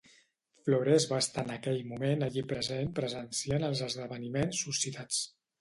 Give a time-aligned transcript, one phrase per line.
[0.67, 5.25] Flores va estar en aquell moment allí present presenciant els esdeveniments suscitats.